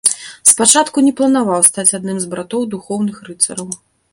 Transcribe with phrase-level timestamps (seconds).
[0.51, 3.69] Спачатку не планаваў стаць адным з братоў духоўных рыцараў.